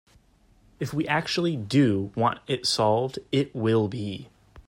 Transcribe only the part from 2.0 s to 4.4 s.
want it solved, it will be.